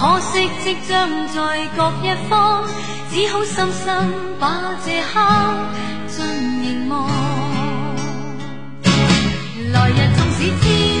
[0.00, 2.62] 可惜即将在各一方，
[3.10, 5.54] 只好深深把这刻
[6.06, 7.08] 尽凝望。
[9.72, 10.48] 来日纵使
[10.92, 10.97] 千。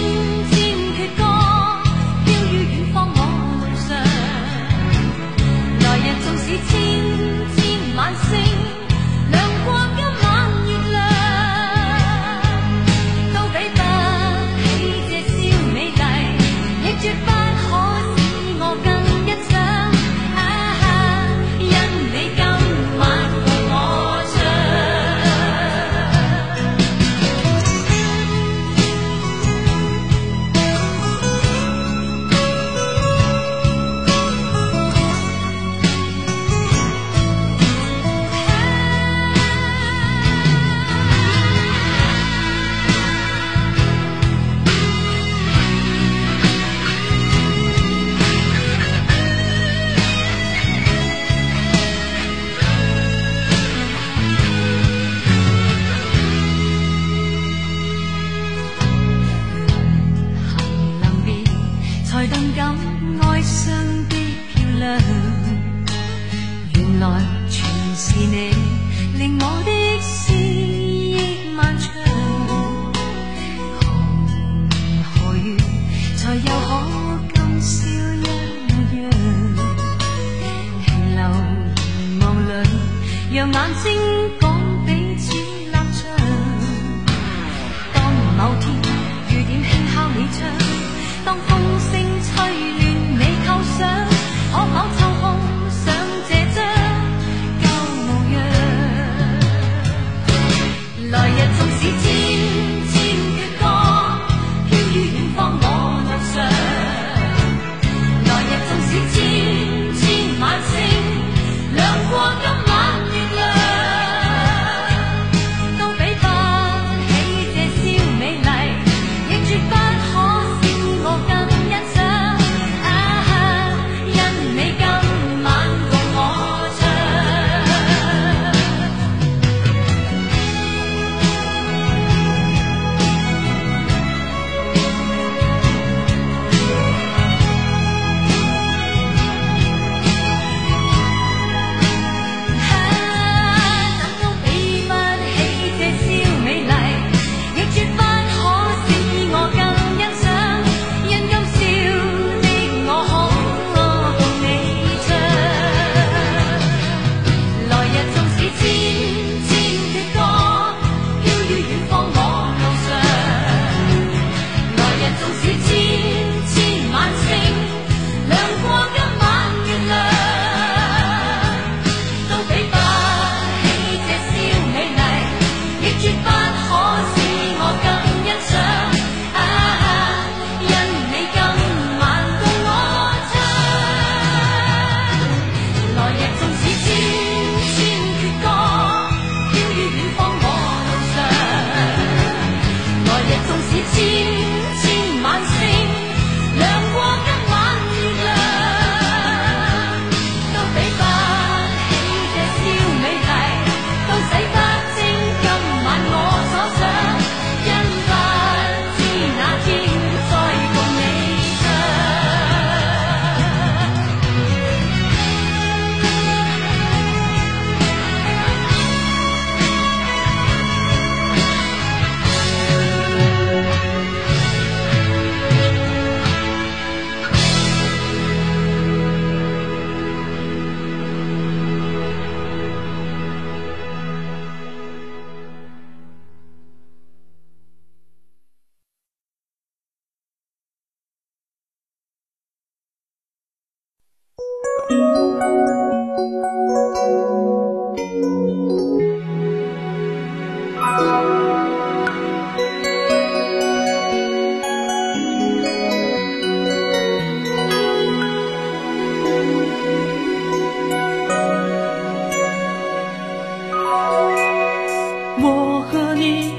[265.40, 266.50] 我和你，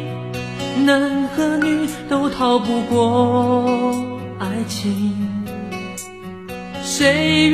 [0.85, 3.65] 男和女，都逃不过
[4.37, 5.17] 爱情，
[6.83, 7.48] 谁？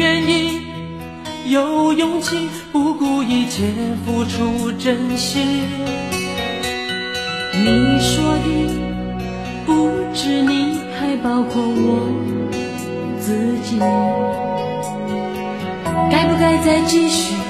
[1.47, 3.63] 有勇气不顾一切
[4.03, 5.45] 付出真心。
[7.53, 8.81] 你说的
[9.67, 12.09] 不止你，还包括我
[13.19, 13.33] 自
[13.63, 13.77] 己。
[16.11, 17.44] 该不该再继续？